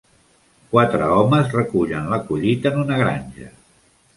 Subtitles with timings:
[0.71, 3.53] Quatre homes recullen la collita en una granja.